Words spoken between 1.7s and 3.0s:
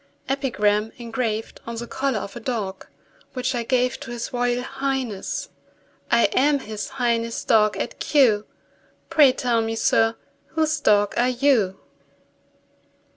THE COLLAR OF A DOG